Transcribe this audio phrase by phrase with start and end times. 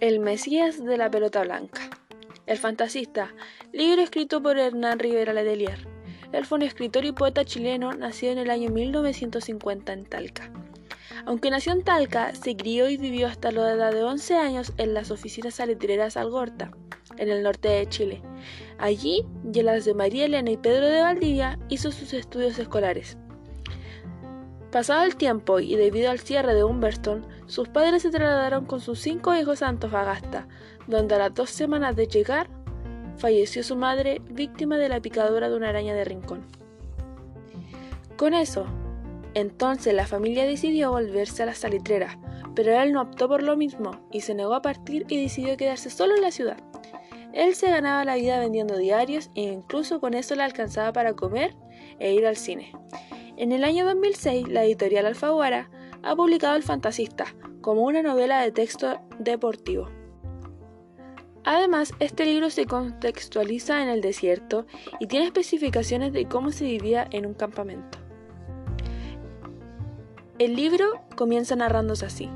[0.00, 1.90] El Mesías de la pelota blanca.
[2.46, 3.34] El fantasista,
[3.72, 5.88] libro escrito por Hernán Rivera Letelier.
[6.30, 10.52] Él fue un escritor y poeta chileno nacido en el año 1950 en Talca.
[11.26, 14.94] Aunque nació en Talca, se crió y vivió hasta la edad de 11 años en
[14.94, 16.70] las oficinas salitreras Algorta,
[17.16, 18.22] en el norte de Chile.
[18.78, 23.18] Allí, y en las de María Elena y Pedro de Valdivia, hizo sus estudios escolares.
[24.70, 29.00] Pasado el tiempo y debido al cierre de Humberston, sus padres se trasladaron con sus
[29.00, 30.46] cinco hijos a Antofagasta,
[30.86, 32.50] donde a las dos semanas de llegar
[33.16, 36.44] falleció su madre víctima de la picadura de una araña de rincón.
[38.18, 38.66] Con eso,
[39.32, 42.18] entonces la familia decidió volverse a la salitrera,
[42.54, 45.88] pero él no optó por lo mismo y se negó a partir y decidió quedarse
[45.88, 46.58] solo en la ciudad.
[47.32, 51.54] Él se ganaba la vida vendiendo diarios e incluso con eso le alcanzaba para comer
[51.98, 52.72] e ir al cine.
[53.38, 55.70] En el año 2006, la editorial Alfaguara
[56.02, 57.24] ha publicado El Fantasista
[57.60, 59.88] como una novela de texto deportivo.
[61.44, 64.66] Además, este libro se contextualiza en el desierto
[64.98, 67.98] y tiene especificaciones de cómo se vivía en un campamento.
[70.40, 72.28] El libro comienza narrándose así.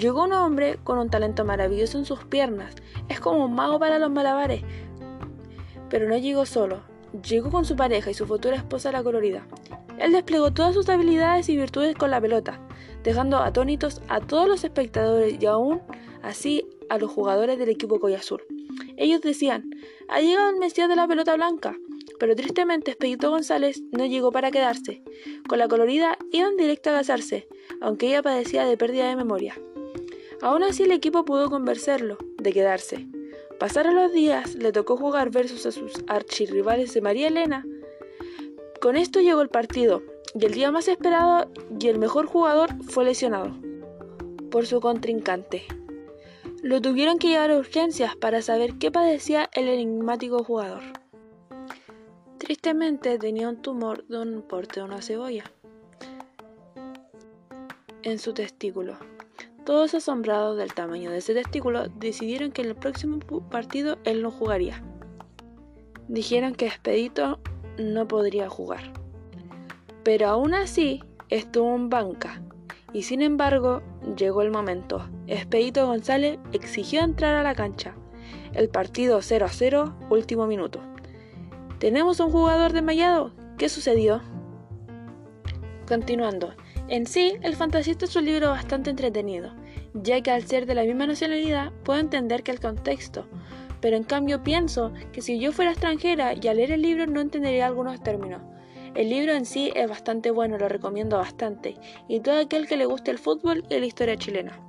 [0.00, 2.74] Llegó un hombre con un talento maravilloso en sus piernas,
[3.10, 4.62] es como un mago para los malabares,
[5.90, 6.80] pero no llegó solo,
[7.22, 9.46] llegó con su pareja y su futura esposa la colorida.
[9.98, 12.60] Él desplegó todas sus habilidades y virtudes con la pelota,
[13.02, 15.80] dejando atónitos a todos los espectadores y aún
[16.22, 18.42] así a los jugadores del equipo Azul.
[18.96, 19.70] Ellos decían,
[20.08, 21.76] ha llegado el Mesías de la pelota blanca,
[22.18, 25.02] pero tristemente Expedito González no llegó para quedarse.
[25.48, 27.48] Con la colorida iban directo a casarse,
[27.80, 29.54] aunque ella padecía de pérdida de memoria.
[30.42, 33.06] Aún así el equipo pudo convencerlo de quedarse.
[33.58, 37.64] Pasaron los días, le tocó jugar versus a sus archirrivales de María Elena,
[38.80, 40.02] con esto llegó el partido,
[40.38, 43.56] y el día más esperado y el mejor jugador fue lesionado
[44.50, 45.64] por su contrincante.
[46.62, 50.82] Lo tuvieron que llevar a urgencias para saber qué padecía el enigmático jugador.
[52.38, 55.44] Tristemente tenía un tumor de un porte de una cebolla
[58.02, 58.98] en su testículo.
[59.66, 63.18] Todos asombrados del tamaño de ese testículo decidieron que en el próximo
[63.50, 64.80] partido él no jugaría.
[66.06, 67.40] Dijeron que Expedito
[67.76, 68.92] no podría jugar.
[70.04, 72.40] Pero aún así estuvo en banca
[72.92, 73.82] y sin embargo
[74.16, 75.04] llegó el momento.
[75.26, 77.96] Expedito González exigió entrar a la cancha.
[78.52, 80.80] El partido 0 a 0, último minuto.
[81.80, 83.32] ¿Tenemos un jugador desmayado?
[83.58, 84.20] ¿Qué sucedió?
[85.88, 86.54] Continuando.
[86.88, 89.52] En sí, El Fantasista es un libro bastante entretenido,
[89.92, 93.26] ya que al ser de la misma nacionalidad puedo entender que el contexto,
[93.80, 97.20] pero en cambio pienso que si yo fuera extranjera y al leer el libro no
[97.20, 98.40] entendería algunos términos.
[98.94, 101.74] El libro en sí es bastante bueno, lo recomiendo bastante,
[102.08, 104.60] y todo aquel que le guste el fútbol y la historia chilena.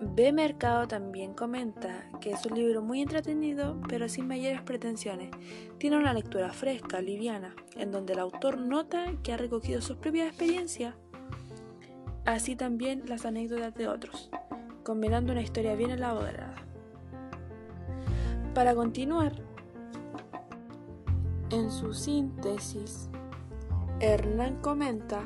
[0.00, 5.30] B Mercado también comenta que es un libro muy entretenido, pero sin mayores pretensiones.
[5.78, 10.28] Tiene una lectura fresca, liviana, en donde el autor nota que ha recogido sus propias
[10.28, 10.94] experiencias,
[12.24, 14.30] así también las anécdotas de otros,
[14.84, 16.54] combinando una historia bien elaborada.
[18.54, 19.32] Para continuar,
[21.50, 23.08] en su síntesis,
[24.00, 25.22] Hernán comenta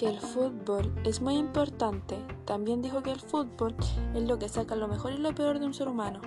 [0.00, 2.16] que el fútbol es muy importante.
[2.46, 3.76] También dijo que el fútbol
[4.14, 6.22] es lo que saca lo mejor y lo peor de un ser humano.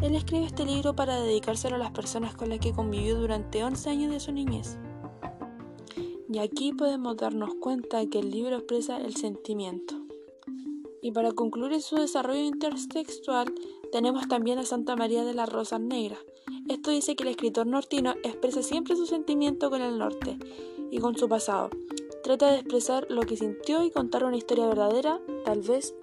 [0.00, 3.90] Él escribe este libro para dedicárselo a las personas con las que convivió durante 11
[3.90, 4.78] años de su niñez.
[6.32, 9.96] Y aquí podemos darnos cuenta que el libro expresa el sentimiento.
[11.02, 13.52] Y para concluir su desarrollo intertextual,
[13.90, 16.20] tenemos también a Santa María de las Rosas Negras.
[16.68, 20.38] Esto dice que el escritor nortino expresa siempre su sentimiento con el norte
[20.92, 21.70] y con su pasado.
[22.28, 25.94] Trata de expresar lo que sintió y contar una historia verdadera, tal vez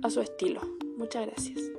[0.00, 0.60] a su estilo.
[0.96, 1.77] Muchas gracias.